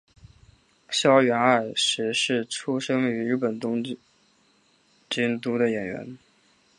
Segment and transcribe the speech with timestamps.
[0.89, 3.85] 筱原爱实是出身于日本东
[5.11, 6.17] 京都的演员。